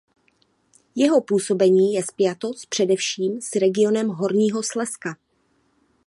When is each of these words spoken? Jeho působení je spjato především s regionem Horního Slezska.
Jeho 0.95 1.21
působení 1.21 1.93
je 1.93 2.03
spjato 2.03 2.51
především 2.69 3.41
s 3.41 3.55
regionem 3.55 4.07
Horního 4.07 4.61
Slezska. 4.63 5.17